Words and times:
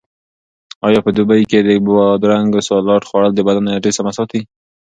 آیا 0.87 0.99
په 1.05 1.09
دوبي 1.17 1.41
کې 1.49 1.59
د 1.67 1.69
بادرنګو 1.87 2.65
سالاډ 2.67 3.01
خوړل 3.09 3.31
د 3.35 3.39
بدن 3.47 3.63
انرژي 3.69 3.91
په 3.93 3.97
سمه 3.97 4.11
ساتي؟ 4.17 4.41